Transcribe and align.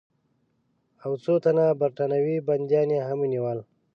او 1.03 1.11
څو 1.23 1.33
تنه 1.43 1.65
برټانوي 1.81 2.35
بندیان 2.47 2.89
یې 2.95 2.99
هم 3.07 3.17
ونیول. 3.21 3.59